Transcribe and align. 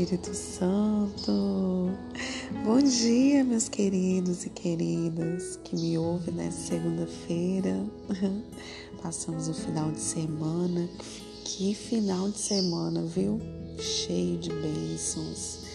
Espírito 0.00 0.34
Santo. 0.34 1.90
Bom 2.64 2.78
dia, 2.78 3.44
meus 3.44 3.68
queridos 3.68 4.46
e 4.46 4.48
queridas 4.48 5.58
que 5.62 5.76
me 5.76 5.98
ouvem 5.98 6.32
nessa 6.32 6.68
segunda-feira. 6.68 7.84
Passamos 9.02 9.48
o 9.48 9.52
final 9.52 9.92
de 9.92 10.00
semana. 10.00 10.88
Que 11.44 11.74
final 11.74 12.30
de 12.30 12.38
semana, 12.38 13.02
viu? 13.02 13.38
Cheio 13.78 14.38
de 14.38 14.48
bênçãos, 14.48 15.66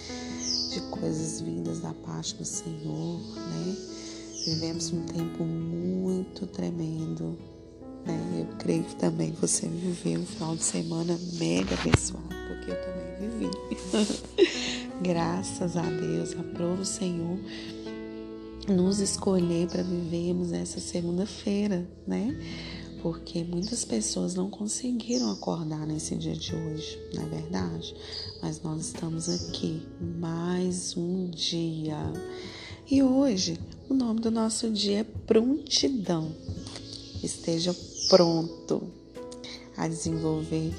de 0.74 0.82
coisas 0.90 1.42
vindas 1.42 1.82
da 1.82 1.94
parte 1.94 2.34
do 2.34 2.46
Senhor, 2.46 3.20
né? 3.20 3.78
Vivemos 4.44 4.92
um 4.92 5.04
tempo 5.04 5.44
muito 5.44 6.48
tremendo, 6.48 7.38
né? 8.04 8.40
Eu 8.40 8.58
creio 8.58 8.86
que 8.86 8.96
também 8.96 9.34
você 9.34 9.68
viveu 9.68 10.22
um 10.22 10.26
final 10.26 10.56
de 10.56 10.64
semana 10.64 11.16
mega 11.38 11.76
abençoado, 11.76 12.35
porque 12.48 12.72
eu 12.72 12.76
também 12.82 13.30
vivi. 13.30 13.52
Graças 15.02 15.76
a 15.76 15.84
Deus, 15.84 16.32
aprova 16.34 16.82
o 16.82 16.86
Senhor 16.86 17.38
nos 18.68 19.00
escolher 19.00 19.68
para 19.68 19.84
vivermos 19.84 20.52
essa 20.52 20.80
segunda-feira, 20.80 21.88
né? 22.08 22.36
Porque 23.02 23.44
muitas 23.44 23.86
pessoas 23.86 24.34
não 24.34 24.50
conseguiram 24.50 25.32
acordar 25.32 25.86
nesse 25.86 26.16
dia 26.16 26.34
de 26.34 26.56
hoje, 26.56 27.00
não 27.14 27.24
é 27.24 27.26
verdade? 27.28 27.96
Mas 28.42 28.62
nós 28.64 28.88
estamos 28.88 29.30
aqui 29.30 29.86
mais 30.00 30.98
um 30.98 31.30
dia. 31.30 31.98
E 32.90 33.04
hoje, 33.04 33.60
o 33.90 33.94
nome 33.94 34.22
do 34.22 34.32
nosso 34.32 34.70
dia 34.72 35.00
é 35.00 35.04
prontidão. 35.04 36.32
Esteja 37.22 37.76
pronto 38.10 38.84
a 39.78 39.88
desenvolver 39.88 40.74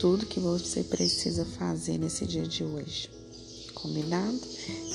tudo 0.00 0.24
que 0.24 0.40
você 0.40 0.82
precisa 0.82 1.44
fazer 1.44 1.98
nesse 1.98 2.24
dia 2.24 2.46
de 2.46 2.64
hoje. 2.64 3.10
Combinado? 3.74 4.40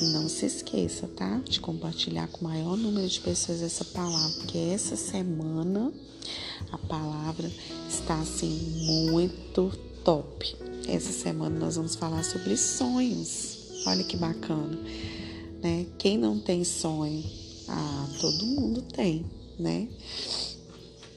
E 0.01 0.05
não 0.05 0.27
se 0.27 0.47
esqueça, 0.47 1.07
tá? 1.07 1.39
De 1.47 1.59
compartilhar 1.59 2.27
com 2.27 2.41
o 2.41 2.49
maior 2.49 2.75
número 2.75 3.07
de 3.07 3.21
pessoas 3.21 3.61
essa 3.61 3.85
palavra, 3.85 4.35
porque 4.39 4.57
essa 4.57 4.95
semana 4.95 5.93
a 6.71 6.77
palavra 6.79 7.51
está 7.87 8.19
assim 8.19 8.49
muito 9.03 9.71
top. 10.03 10.55
Essa 10.87 11.11
semana 11.11 11.59
nós 11.59 11.75
vamos 11.75 11.93
falar 11.93 12.23
sobre 12.23 12.57
sonhos. 12.57 13.83
Olha 13.85 14.03
que 14.03 14.17
bacana, 14.17 14.77
né? 15.61 15.85
Quem 15.99 16.17
não 16.17 16.39
tem 16.39 16.63
sonho? 16.63 17.23
Ah, 17.67 18.07
todo 18.19 18.43
mundo 18.43 18.81
tem, 18.81 19.23
né? 19.59 19.87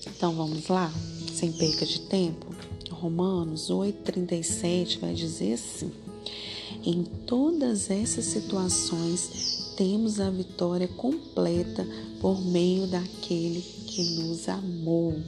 Então 0.07 0.35
vamos 0.35 0.69
lá, 0.69 0.93
sem 1.35 1.53
perca 1.53 1.87
de 1.87 2.01
tempo. 2.01 2.58
Romanos 2.91 3.71
8,37 3.71 4.99
vai 5.01 5.15
dizer 5.15 5.55
assim: 5.55 5.93
Em 6.85 7.05
todas 7.27 7.91
essas 7.91 8.25
situações 8.25 9.73
temos 9.77 10.21
a 10.21 10.31
vitória 10.31 10.89
completa 10.89 11.87
por 12.21 12.41
meio 12.41 12.87
daquele 12.87 13.61
que 13.61 14.03
nos 14.17 14.49
amou. 14.49 15.21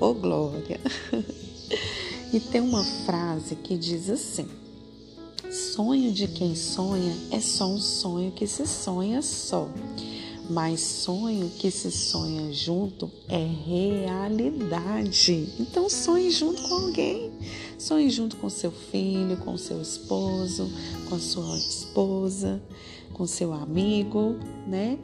Oh 0.00 0.14
glória! 0.14 0.80
e 2.32 2.38
tem 2.38 2.60
uma 2.60 2.84
frase 3.04 3.56
que 3.56 3.76
diz 3.76 4.08
assim: 4.08 4.48
Sonho 5.50 6.12
de 6.12 6.28
quem 6.28 6.54
sonha 6.54 7.16
é 7.30 7.40
só 7.40 7.66
um 7.66 7.80
sonho 7.80 8.30
que 8.30 8.46
se 8.46 8.66
sonha 8.66 9.20
só 9.22 9.68
mas 10.50 10.80
sonho 10.80 11.48
que 11.58 11.70
se 11.70 11.90
sonha 11.92 12.52
junto 12.52 13.08
é 13.28 13.46
realidade. 13.66 15.48
Então 15.58 15.88
sonhe 15.88 16.30
junto 16.30 16.60
com 16.62 16.74
alguém. 16.74 17.30
Sonhe 17.78 18.10
junto 18.10 18.36
com 18.36 18.50
seu 18.50 18.72
filho, 18.72 19.36
com 19.38 19.56
seu 19.56 19.80
esposo, 19.80 20.68
com 21.08 21.18
sua 21.18 21.56
esposa, 21.56 22.60
com 23.12 23.26
seu 23.26 23.52
amigo, 23.52 24.36
né? 24.66 24.98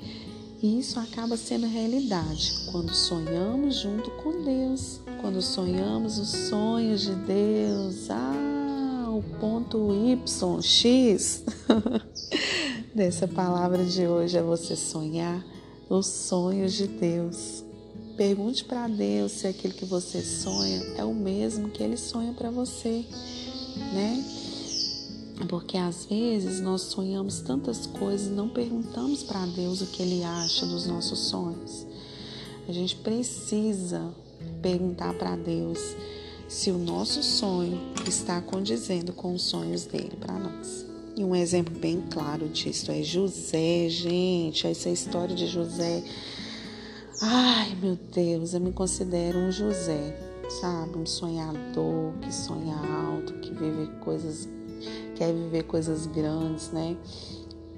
E 0.61 0.81
isso 0.81 0.99
acaba 0.99 1.37
sendo 1.37 1.67
realidade 1.67 2.67
quando 2.73 2.93
sonhamos 2.93 3.77
junto 3.77 4.11
com 4.23 4.43
Deus, 4.43 5.01
quando 5.21 5.41
sonhamos 5.41 6.19
os 6.19 6.29
sonhos 6.49 7.03
de 7.03 7.15
Deus. 7.15 8.11
Ah, 8.11 9.07
o 9.09 9.23
ponto 9.39 9.93
Y, 9.93 10.63
X. 10.63 11.45
dessa 12.97 13.29
palavra 13.29 13.85
de 13.85 14.07
hoje 14.07 14.39
é 14.39 14.43
você 14.43 14.75
sonhar 14.75 15.45
os 15.87 16.07
sonhos 16.07 16.73
de 16.73 16.87
Deus. 16.87 17.63
Pergunte 18.17 18.65
para 18.65 18.89
Deus 18.89 19.33
se 19.33 19.47
aquilo 19.47 19.75
que 19.75 19.85
você 19.85 20.23
sonha 20.23 20.83
é 20.97 21.05
o 21.05 21.15
mesmo 21.15 21.69
que 21.69 21.83
ele 21.83 21.99
sonha 21.99 22.33
para 22.33 22.51
você, 22.51 23.05
né? 23.93 24.25
Porque 25.47 25.77
às 25.77 26.07
vezes 26.07 26.63
nós 26.63 26.81
sonhamos 26.83 27.41
tantas 27.41 27.85
coisas 27.85 28.29
e 28.29 28.31
não 28.31 28.49
perguntamos 28.49 29.23
para 29.23 29.45
Deus 29.45 29.83
o 29.83 29.87
que 29.89 30.03
ele 30.03 30.25
acha 30.25 30.65
dos 30.65 30.87
nossos 30.87 31.19
sonhos. 31.29 31.87
A 32.67 32.73
gente 32.73 32.97
precisa 32.97 34.11
perguntar 34.63 35.13
para 35.19 35.37
Deus 35.37 35.79
se 36.49 36.71
o 36.71 36.79
nosso 36.79 37.23
sonho 37.23 37.79
está 38.07 38.41
condizendo 38.41 39.13
com 39.13 39.35
os 39.35 39.43
sonhos 39.43 39.85
dele 39.85 40.17
para 40.19 40.39
nós. 40.39 40.86
E 41.17 41.25
um 41.25 41.35
exemplo 41.35 41.75
bem 41.79 42.03
claro 42.11 42.47
disso 42.47 42.93
é 42.93 43.03
José, 43.03 43.89
gente. 43.89 44.67
Essa 44.67 44.91
história 44.91 45.35
de 45.35 45.47
José. 45.47 46.05
Ai, 47.23 47.75
meu 47.81 47.97
Deus, 47.97 48.53
eu 48.53 48.61
me 48.61 48.71
considero 48.71 49.39
um 49.39 49.51
José, 49.51 50.15
sabe? 50.61 50.99
Um 50.99 51.07
sonhador 51.07 52.13
que 52.21 52.31
sonha 52.31 52.77
alto, 52.77 53.33
que 53.41 53.51
vive 53.51 53.87
coisas, 54.01 54.47
quer 55.15 55.33
viver 55.33 55.63
coisas 55.63 56.05
grandes, 56.05 56.69
né? 56.69 56.95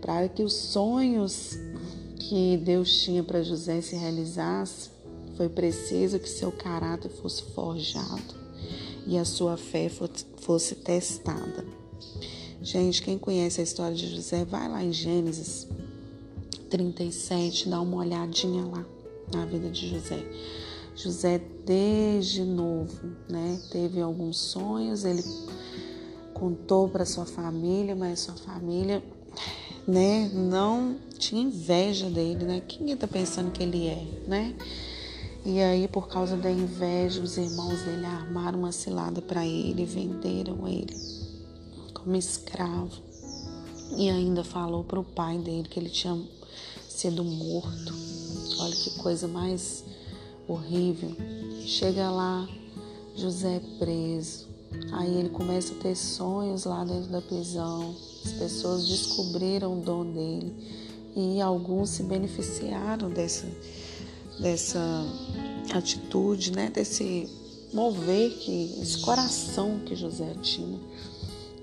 Para 0.01 0.29
que 0.29 0.43
os 0.43 0.55
sonhos 0.55 1.57
que 2.19 2.57
Deus 2.57 3.03
tinha 3.05 3.23
para 3.23 3.41
José 3.45 3.81
se 3.81 3.95
realizassem, 3.95 4.91
foi 5.37 5.49
preciso 5.49 6.19
que 6.19 6.29
seu 6.29 6.51
caráter 6.51 7.09
fosse 7.09 7.45
forjado 7.55 8.35
e 9.07 9.17
a 9.17 9.25
sua 9.25 9.57
fé 9.57 9.89
fosse 10.39 10.75
testada. 10.75 11.65
Gente, 12.71 13.01
quem 13.01 13.17
conhece 13.17 13.63
a 13.63 13.65
história 13.65 13.97
de 13.97 14.15
José, 14.15 14.45
vai 14.45 14.69
lá 14.69 14.85
em 14.85 14.93
Gênesis 14.93 15.67
37, 16.69 17.67
dá 17.67 17.81
uma 17.81 17.97
olhadinha 17.97 18.63
lá 18.63 18.85
na 19.33 19.47
vida 19.47 19.71
de 19.71 19.89
José. 19.89 20.23
José, 20.95 21.41
desde 21.65 22.45
novo, 22.45 22.93
né, 23.27 23.59
teve 23.71 24.03
alguns 24.03 24.37
sonhos, 24.37 25.07
ele 25.07 25.25
contou 26.35 26.91
para 26.91 27.07
sua 27.07 27.25
família, 27.25 27.97
mas 27.97 28.21
sua 28.21 28.35
família, 28.35 29.03
né, 29.87 30.31
não 30.35 30.97
tinha 31.19 31.41
inveja 31.41 32.11
dele, 32.11 32.45
né? 32.45 32.61
Quem 32.69 32.91
está 32.91 33.09
pensando 33.09 33.51
que 33.51 33.63
ele 33.63 33.87
é, 33.87 34.07
né? 34.27 34.55
E 35.43 35.59
aí, 35.59 35.89
por 35.89 36.07
causa 36.07 36.37
da 36.37 36.51
inveja, 36.51 37.23
os 37.23 37.39
irmãos 37.39 37.81
dele 37.81 38.05
armaram 38.05 38.59
uma 38.59 38.73
cilada 38.73 39.23
para 39.23 39.47
ele, 39.47 39.87
venderam 39.87 40.69
ele 40.69 41.18
como 42.09 42.17
escravo 42.17 43.03
e 43.99 44.09
ainda 44.09 44.43
falou 44.43 44.83
para 44.83 44.99
o 44.99 45.05
pai 45.05 45.37
dele 45.37 45.69
que 45.69 45.79
ele 45.79 45.91
tinha 45.91 46.19
sido 46.89 47.23
morto. 47.23 47.95
Olha 48.61 48.75
que 48.75 48.91
coisa 48.99 49.29
mais 49.29 49.85
horrível. 50.49 51.15
Chega 51.67 52.11
lá, 52.11 52.49
José 53.15 53.61
preso. 53.79 54.47
Aí 54.93 55.19
ele 55.19 55.29
começa 55.29 55.75
a 55.75 55.77
ter 55.77 55.95
sonhos 55.95 56.65
lá 56.65 56.83
dentro 56.83 57.11
da 57.11 57.21
prisão. 57.21 57.95
As 58.25 58.33
pessoas 58.33 58.89
descobriram 58.89 59.79
o 59.79 59.83
dom 59.83 60.11
dele 60.11 60.55
e 61.15 61.43
alguns 61.43 61.91
se 61.91 62.05
beneficiaram 62.05 63.11
dessa, 63.11 63.47
dessa 64.41 64.81
atitude, 65.75 66.53
né? 66.53 66.71
desse 66.71 67.29
mover, 67.71 68.31
que, 68.39 68.79
esse 68.81 68.99
coração 68.99 69.81
que 69.85 69.95
José 69.95 70.35
tinha. 70.41 70.79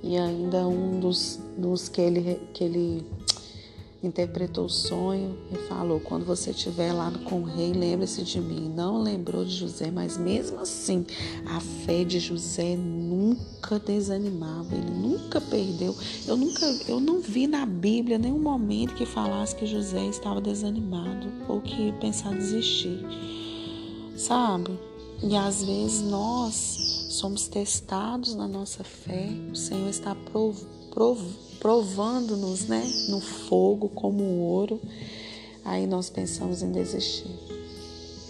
E 0.05 0.17
ainda 0.17 0.67
um 0.67 0.99
dos, 0.99 1.39
dos 1.57 1.89
que, 1.89 1.99
ele, 1.99 2.39
que 2.53 2.63
ele 2.63 3.03
interpretou 4.03 4.65
o 4.65 4.69
sonho 4.69 5.35
e 5.51 5.57
falou: 5.67 5.99
Quando 5.99 6.23
você 6.23 6.51
estiver 6.51 6.93
lá 6.93 7.11
com 7.23 7.41
o 7.41 7.43
rei, 7.43 7.73
lembre-se 7.73 8.21
de 8.21 8.39
mim. 8.39 8.69
Não 8.69 9.01
lembrou 9.01 9.43
de 9.43 9.55
José, 9.55 9.89
mas 9.89 10.15
mesmo 10.15 10.59
assim, 10.59 11.07
a 11.47 11.59
fé 11.59 12.03
de 12.03 12.19
José 12.19 12.75
nunca 12.75 13.79
desanimava, 13.79 14.75
ele 14.75 14.91
nunca 14.91 15.41
perdeu. 15.41 15.95
Eu 16.27 16.37
nunca, 16.37 16.65
eu 16.87 16.99
não 16.99 17.19
vi 17.19 17.47
na 17.47 17.65
Bíblia 17.65 18.19
nenhum 18.19 18.37
momento 18.37 18.93
que 18.93 19.07
falasse 19.07 19.55
que 19.55 19.65
José 19.65 20.05
estava 20.05 20.39
desanimado 20.39 21.27
ou 21.47 21.61
que 21.61 21.91
pensava 21.93 22.35
desistir, 22.35 22.99
sabe? 24.15 24.69
E 25.23 25.35
às 25.35 25.63
vezes 25.63 26.03
nós 26.03 27.04
somos 27.15 27.47
testados 27.47 28.35
na 28.35 28.47
nossa 28.47 28.83
fé, 28.83 29.27
o 29.51 29.55
Senhor 29.55 29.89
está 29.89 30.13
prov, 30.13 30.57
prov, 30.91 31.19
provando-nos 31.59 32.65
né, 32.67 32.83
no 33.09 33.19
fogo 33.19 33.89
como 33.89 34.23
ouro, 34.23 34.79
aí 35.63 35.87
nós 35.87 36.09
pensamos 36.09 36.61
em 36.61 36.71
desistir. 36.71 37.31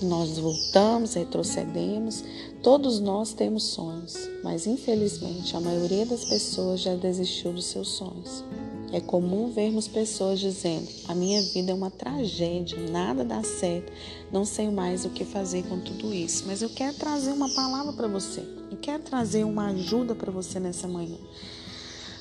nós 0.02 0.38
voltamos, 0.38 1.14
retrocedemos, 1.14 2.24
todos 2.62 3.00
nós 3.00 3.34
temos 3.34 3.64
sonhos, 3.64 4.18
mas 4.44 4.68
infelizmente 4.68 5.56
a 5.56 5.60
maioria 5.60 6.06
das 6.06 6.26
pessoas 6.26 6.82
já 6.82 6.96
desistiu 6.96 7.54
dos 7.54 7.66
seus 7.66 7.90
sonhos. 7.90 8.44
É 8.92 9.02
comum 9.02 9.52
vermos 9.52 9.88
pessoas 9.88 10.40
dizendo: 10.40 10.88
A 11.08 11.16
minha 11.16 11.42
vida 11.42 11.72
é 11.72 11.74
uma 11.74 11.90
tragédia, 11.92 12.78
nada 12.90 13.26
dá 13.26 13.44
certo, 13.44 13.92
não 14.32 14.46
sei 14.46 14.70
mais 14.70 15.04
o 15.06 15.10
que 15.10 15.26
fazer 15.26 15.64
com 15.64 15.80
tudo 15.80 16.14
isso. 16.14 16.46
Mas 16.48 16.62
eu 16.62 16.70
quero 16.70 16.96
trazer 16.96 17.32
uma 17.32 17.50
palavra 17.54 17.92
para 17.92 18.08
você, 18.08 18.42
eu 18.76 18.80
quero 18.82 19.04
trazer 19.04 19.46
uma 19.46 19.68
ajuda 19.68 20.14
para 20.14 20.30
você 20.30 20.60
nessa 20.60 20.86
manhã. 20.86 21.18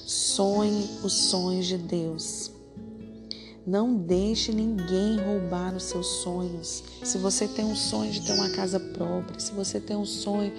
Sonhe 0.07 0.89
os 1.03 1.13
sonhos 1.13 1.67
de 1.67 1.77
Deus. 1.77 2.53
Não 3.67 3.97
deixe 3.97 4.53
ninguém 4.53 5.19
roubar 5.19 5.75
os 5.75 5.83
seus 5.83 6.07
sonhos. 6.07 6.85
Se 7.03 7.19
você 7.19 7.49
tem 7.49 7.65
um 7.65 7.75
sonho 7.75 8.13
de 8.13 8.21
ter 8.21 8.35
uma 8.35 8.51
casa 8.51 8.79
própria, 8.79 9.41
se 9.41 9.51
você 9.51 9.81
tem 9.81 9.97
um 9.97 10.07
sonho 10.07 10.53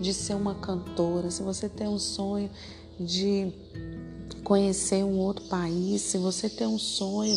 de 0.00 0.14
ser 0.14 0.34
uma 0.34 0.54
cantora, 0.54 1.30
se 1.30 1.42
você 1.42 1.68
tem 1.68 1.86
um 1.86 1.98
sonho 1.98 2.48
de 2.98 3.52
conhecer 4.42 5.04
um 5.04 5.18
outro 5.18 5.44
país, 5.48 6.00
se 6.00 6.16
você 6.16 6.48
tem 6.48 6.66
um 6.66 6.78
sonho 6.78 7.36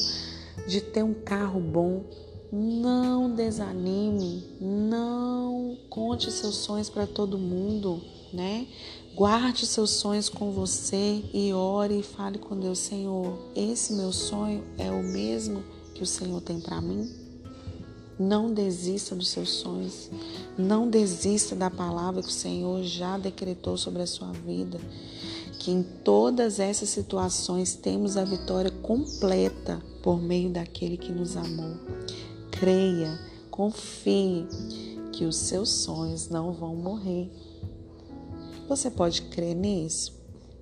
de 0.70 0.80
ter 0.80 1.04
um 1.04 1.14
carro 1.14 1.60
bom, 1.60 2.06
não 2.52 3.34
desanime, 3.34 4.44
não 4.62 5.78
conte 5.90 6.32
seus 6.32 6.56
sonhos 6.56 6.90
para 6.90 7.08
todo 7.08 7.38
mundo, 7.38 8.02
né? 8.34 8.68
Guarde 9.16 9.66
seus 9.66 9.92
sonhos 9.92 10.28
com 10.28 10.52
você 10.52 11.24
e 11.34 11.54
ore 11.54 12.00
e 12.00 12.04
fale 12.04 12.38
com 12.38 12.60
Deus, 12.60 12.80
Senhor, 12.80 13.38
esse 13.56 13.94
meu 13.94 14.12
sonho 14.12 14.64
é 14.78 14.92
o 14.92 15.02
mesmo 15.02 15.64
que 15.94 16.04
o 16.04 16.06
Senhor 16.06 16.42
tem 16.42 16.60
para 16.60 16.82
mim? 16.82 17.10
Não 18.20 18.54
desista 18.54 19.14
dos 19.16 19.30
seus 19.30 19.50
sonhos. 19.50 20.10
Não 20.58 20.90
desista 20.90 21.56
da 21.56 21.70
palavra 21.70 22.22
que 22.22 22.30
o 22.30 22.32
Senhor 22.32 22.84
já 22.84 23.18
decretou 23.18 23.78
sobre 23.78 24.02
a 24.02 24.08
sua 24.08 24.32
vida. 24.32 24.80
Que 25.60 25.72
em 25.72 25.84
todas 25.84 26.60
essas 26.60 26.90
situações 26.90 27.76
temos 27.76 28.16
a 28.16 28.24
vitória 28.24 28.72
completa 28.72 29.82
por 30.02 30.22
meio 30.22 30.50
daquele 30.50 30.98
que 30.98 31.12
nos 31.12 31.36
amou. 31.36 31.76
Creia, 32.60 33.20
confie 33.52 34.48
que 35.12 35.26
os 35.26 35.36
seus 35.36 35.70
sonhos 35.70 36.30
não 36.30 36.54
vão 36.54 36.74
morrer. 36.74 37.30
Você 38.70 38.90
pode 38.90 39.24
crer 39.24 39.54
nisso? 39.54 40.14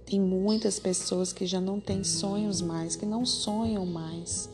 Tem 0.03 0.19
muitas 0.19 0.79
pessoas 0.79 1.31
que 1.31 1.45
já 1.45 1.61
não 1.61 1.79
têm 1.79 2.03
sonhos 2.03 2.61
mais, 2.61 2.95
que 2.95 3.05
não 3.05 3.25
sonham 3.25 3.85
mais, 3.85 4.49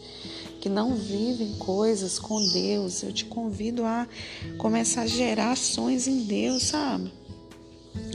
que 0.59 0.68
não 0.68 0.95
vivem 0.95 1.56
coisas 1.56 2.19
com 2.19 2.45
Deus. 2.50 3.03
Eu 3.03 3.13
te 3.13 3.24
convido 3.24 3.85
a 3.85 4.06
começar 4.57 5.03
a 5.03 5.07
gerar 5.07 5.56
sonhos 5.56 6.07
em 6.07 6.24
Deus, 6.24 6.63
sabe? 6.63 7.12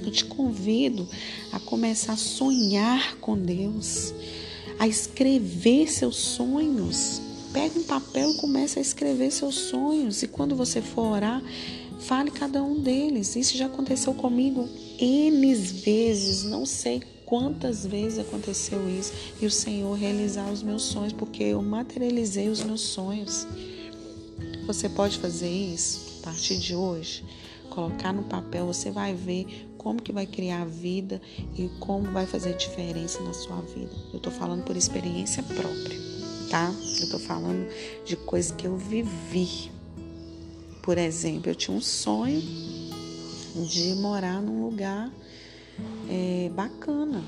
Eu 0.05 0.11
te 0.11 0.27
convido 0.27 1.09
a 1.50 1.59
começar 1.59 2.12
a 2.12 2.17
sonhar 2.19 3.17
com 3.17 3.38
Deus, 3.38 4.15
a 4.79 4.87
escrever 4.87 5.91
seus 5.91 6.17
sonhos. 6.17 7.24
Pega 7.55 7.79
um 7.79 7.85
papel 7.85 8.33
e 8.33 8.37
comece 8.37 8.79
a 8.79 8.83
escrever 8.83 9.31
seus 9.31 9.55
sonhos. 9.55 10.23
E 10.23 10.29
quando 10.29 10.55
você 10.55 10.83
for 10.83 11.12
orar, 11.12 11.43
fale 12.01 12.31
cada 12.31 12.62
um 12.62 12.79
deles. 12.79 13.35
Isso 13.35 13.56
já 13.56 13.67
aconteceu 13.67 14.12
comigo 14.12 14.69
N 14.99 15.55
vezes, 15.55 16.45
não 16.45 16.67
sei 16.67 17.03
quantas 17.25 17.85
vezes 17.85 18.19
aconteceu 18.19 18.89
isso, 18.89 19.12
e 19.41 19.47
o 19.47 19.51
Senhor 19.51 19.95
realizar 19.95 20.51
os 20.51 20.62
meus 20.62 20.83
sonhos, 20.83 21.12
porque 21.12 21.43
eu 21.43 21.62
materializei 21.62 22.49
os 22.49 22.62
meus 22.62 22.81
sonhos. 22.81 23.47
Você 24.67 24.89
pode 24.89 25.19
fazer 25.19 25.51
isso 25.51 26.21
a 26.21 26.25
partir 26.25 26.59
de 26.59 26.75
hoje, 26.75 27.25
colocar 27.71 28.12
no 28.12 28.23
papel, 28.25 28.67
você 28.67 28.91
vai 28.91 29.15
ver 29.15 29.69
como 29.77 30.01
que 30.01 30.12
vai 30.12 30.27
criar 30.27 30.65
vida 30.65 31.21
e 31.59 31.69
como 31.81 32.11
vai 32.11 32.27
fazer 32.27 32.56
diferença 32.56 33.21
na 33.23 33.35
sua 33.35 33.61
vida. 33.62 33.91
Eu 34.12 34.21
tô 34.21 34.31
falando 34.31 34.65
por 34.65 34.77
experiência 34.77 35.43
própria, 35.43 35.99
tá? 36.55 36.73
Eu 37.01 37.09
tô 37.09 37.19
falando 37.19 37.69
de 38.05 38.15
coisas 38.15 38.53
que 38.53 38.65
eu 38.65 38.77
vivi. 38.77 39.73
Por 40.85 40.97
exemplo, 40.97 41.51
eu 41.51 41.55
tinha 41.56 41.77
um 41.77 41.81
sonho 41.81 42.41
de 43.67 43.95
morar 43.97 44.41
num 44.41 44.65
lugar 44.65 45.12
é, 46.09 46.49
bacana, 46.55 47.25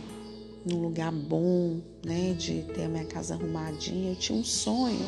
num 0.65 0.81
lugar 0.81 1.11
bom, 1.11 1.81
né? 2.05 2.37
De 2.39 2.63
ter 2.73 2.85
a 2.85 2.89
minha 2.89 3.05
casa 3.05 3.35
arrumadinha. 3.35 4.13
Eu 4.13 4.17
tinha 4.17 4.39
um 4.39 4.45
sonho, 4.45 5.01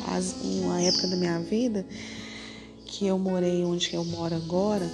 uma 0.43 0.81
época 0.81 1.07
da 1.07 1.15
minha 1.15 1.39
vida 1.39 1.87
que 2.85 3.07
eu 3.07 3.17
morei 3.17 3.63
onde 3.63 3.93
eu 3.93 4.03
moro 4.03 4.35
agora, 4.35 4.85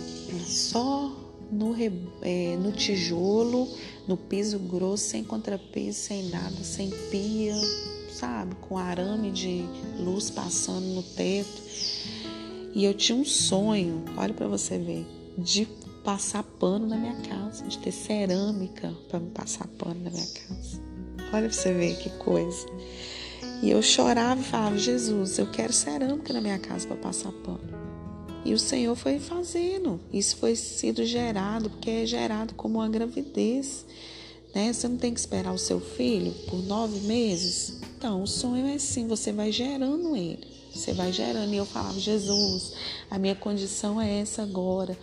só 0.46 1.12
no, 1.52 1.76
é, 2.22 2.58
no 2.58 2.72
tijolo, 2.74 3.68
no 4.08 4.18
piso 4.18 4.60
grosso, 4.60 5.06
sem 5.06 5.24
contrapeso, 5.24 5.98
sem 5.98 6.30
nada, 6.30 6.64
sem 6.64 6.92
pia, 7.10 7.56
sabe? 8.16 8.56
Com 8.56 8.78
arame 8.78 9.32
de 9.32 9.66
luz 10.00 10.30
passando 10.30 10.86
no 10.86 11.04
teto. 11.04 11.62
E 12.74 12.84
eu 12.84 12.94
tinha 12.94 13.18
um 13.18 13.26
sonho, 13.26 14.04
olha 14.18 14.34
para 14.34 14.48
você 14.48 14.78
ver, 14.78 15.06
de 15.38 15.66
passar 16.04 16.44
pano 16.44 16.88
na 16.88 16.98
minha 16.98 17.16
casa, 17.22 17.66
de 17.66 17.78
ter 17.78 17.92
cerâmica 17.92 18.94
para 19.10 19.20
me 19.20 19.30
passar 19.32 19.68
pano 19.68 20.04
na 20.04 20.10
minha 20.10 20.28
casa. 20.28 20.82
Olha 21.34 21.50
para 21.50 21.52
você 21.52 21.74
ver 21.74 21.98
que 21.98 22.10
coisa. 22.12 22.66
E 23.62 23.70
eu 23.70 23.82
chorava 23.82 24.42
e 24.42 24.44
falava: 24.44 24.78
Jesus, 24.78 25.38
eu 25.38 25.48
quero 25.48 25.74
cerâmica 25.74 26.34
na 26.34 26.42
minha 26.42 26.60
casa 26.60 26.88
para 26.88 26.98
passar 26.98 27.32
pano. 27.32 27.86
E 28.44 28.54
o 28.54 28.60
Senhor 28.60 28.96
foi 28.96 29.20
fazendo. 29.20 30.00
Isso 30.14 30.38
foi 30.38 30.56
sido 30.56 31.04
gerado, 31.04 31.70
porque 31.70 31.90
é 31.90 32.06
gerado 32.06 32.54
como 32.54 32.80
uma 32.80 32.88
gravidez. 32.88 33.86
Né? 34.54 34.72
Você 34.72 34.88
não 34.88 34.98
tem 34.98 35.14
que 35.14 35.20
esperar 35.20 35.52
o 35.52 35.58
seu 35.58 35.80
filho 35.80 36.32
por 36.48 36.62
nove 36.64 37.00
meses. 37.08 37.80
Então, 37.98 38.22
o 38.22 38.28
sonho 38.28 38.68
é 38.68 38.76
assim: 38.76 39.08
você 39.08 39.32
vai 39.32 39.52
gerando 39.52 40.16
ele. 40.16 40.46
Você 40.74 40.94
vai 40.94 41.12
gerando. 41.12 41.54
E 41.54 41.58
eu 41.58 41.66
falava: 41.66 42.00
Jesus, 42.00 42.74
a 43.10 43.18
minha 43.18 43.36
condição 43.36 44.00
é 44.00 44.20
essa 44.20 44.44
agora. 44.44 44.98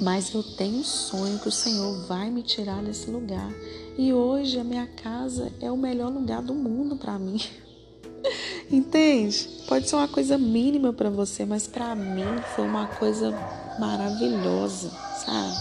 Mas 0.00 0.32
eu 0.34 0.42
tenho 0.42 0.78
um 0.78 0.84
sonho 0.84 1.38
que 1.38 1.48
o 1.48 1.52
Senhor 1.52 2.06
vai 2.06 2.30
me 2.30 2.42
tirar 2.42 2.82
desse 2.82 3.10
lugar. 3.10 3.52
E 3.96 4.12
hoje 4.12 4.58
a 4.58 4.64
minha 4.64 4.86
casa 4.86 5.52
é 5.60 5.70
o 5.70 5.76
melhor 5.76 6.10
lugar 6.10 6.42
do 6.42 6.54
mundo 6.54 6.96
para 6.96 7.18
mim. 7.18 7.40
Entende? 8.70 9.48
Pode 9.68 9.88
ser 9.88 9.96
uma 9.96 10.08
coisa 10.08 10.36
mínima 10.36 10.92
para 10.92 11.10
você, 11.10 11.44
mas 11.44 11.66
para 11.66 11.94
mim 11.94 12.24
foi 12.56 12.66
uma 12.66 12.86
coisa 12.86 13.30
maravilhosa, 13.78 14.90
sabe? 15.24 15.54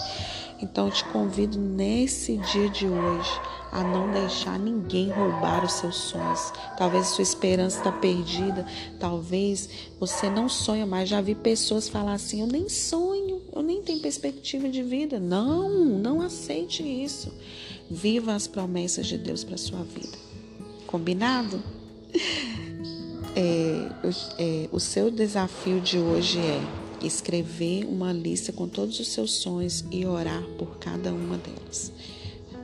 Então 0.61 0.87
eu 0.87 0.93
te 0.93 1.03
convido 1.05 1.59
nesse 1.59 2.37
dia 2.37 2.69
de 2.69 2.87
hoje 2.87 3.31
a 3.73 3.83
não 3.83 4.11
deixar 4.11 4.59
ninguém 4.59 5.09
roubar 5.09 5.65
os 5.65 5.73
seus 5.73 5.95
sonhos. 5.95 6.53
Talvez 6.77 7.07
a 7.07 7.09
sua 7.09 7.23
esperança 7.23 7.79
está 7.79 7.91
perdida, 7.91 8.65
talvez 8.99 9.67
você 9.99 10.29
não 10.29 10.47
sonha 10.47 10.85
mais. 10.85 11.09
Já 11.09 11.19
vi 11.19 11.33
pessoas 11.33 11.89
falar 11.89 12.13
assim: 12.13 12.41
eu 12.41 12.47
nem 12.47 12.69
sonho, 12.69 13.41
eu 13.51 13.63
nem 13.63 13.81
tenho 13.81 13.99
perspectiva 13.99 14.69
de 14.69 14.83
vida. 14.83 15.19
Não, 15.19 15.69
não 15.69 16.21
aceite 16.21 16.83
isso. 16.83 17.33
Viva 17.89 18.35
as 18.35 18.47
promessas 18.47 19.07
de 19.07 19.17
Deus 19.17 19.43
para 19.43 19.57
sua 19.57 19.83
vida. 19.83 20.17
Combinado? 20.87 21.61
É, 23.35 23.89
é, 24.37 24.69
o 24.71 24.79
seu 24.79 25.09
desafio 25.09 25.81
de 25.81 25.97
hoje 25.97 26.37
é 26.37 26.61
escrever 27.03 27.83
uma 27.83 28.13
lista 28.13 28.53
com 28.53 28.67
todos 28.67 28.99
os 28.99 29.07
seus 29.07 29.33
sonhos 29.33 29.83
e 29.89 30.05
orar 30.05 30.43
por 30.55 30.77
cada 30.77 31.11
uma 31.11 31.35
delas 31.37 31.91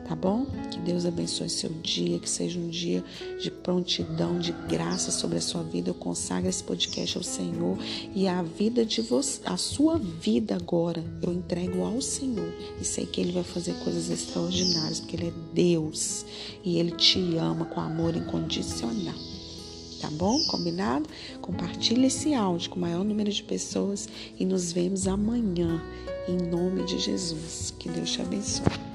tá 0.10 0.16
bom? 0.16 0.48
Que 0.72 0.80
Deus 0.80 1.06
abençoe 1.06 1.48
seu 1.48 1.70
dia, 1.84 2.18
que 2.18 2.28
seja 2.28 2.60
um 2.60 2.68
dia 2.68 3.04
de 3.40 3.52
prontidão, 3.52 4.40
de 4.40 4.52
graça 4.68 5.12
sobre 5.12 5.38
a 5.38 5.42
sua 5.42 5.62
vida. 5.62 5.92
Eu 5.92 5.94
consagro 5.94 6.50
esse 6.50 6.64
podcast 6.64 7.16
ao 7.16 7.24
Senhor 7.24 7.78
e 8.16 8.28
a 8.28 8.42
vida 8.42 8.84
de 8.84 9.04
você, 9.04 9.40
a 9.46 9.56
sua 9.56 10.00
vida 10.00 10.56
agora, 10.56 11.04
eu 11.22 11.32
entrego 11.32 11.84
ao 11.84 12.02
Senhor 12.02 12.52
e 12.82 12.84
sei 12.84 13.06
que 13.06 13.22
Ele 13.22 13.32
vai 13.32 13.44
fazer 13.44 13.76
coisas 13.84 14.10
extraordinárias, 14.10 15.00
porque 15.00 15.16
Ele 15.16 15.28
é 15.28 15.34
Deus 15.54 16.26
e 16.64 16.80
Ele 16.80 16.92
te 16.92 17.38
ama 17.38 17.66
com 17.66 17.80
amor 17.80 18.16
incondicional. 18.16 19.14
Tá 20.02 20.10
bom? 20.10 20.44
Combinado? 20.48 21.08
Compartilhe 21.40 22.08
esse 22.08 22.34
áudio 22.34 22.72
com 22.72 22.78
o 22.78 22.82
maior 22.82 23.04
número 23.04 23.32
de 23.32 23.44
pessoas 23.44 24.10
e 24.40 24.44
nos 24.44 24.72
vemos 24.72 25.08
amanhã, 25.08 25.80
em 26.28 26.50
nome 26.50 26.84
de 26.86 26.98
Jesus. 26.98 27.76
Que 27.78 27.90
Deus 27.90 28.10
te 28.10 28.24
abençoe. 28.24 28.89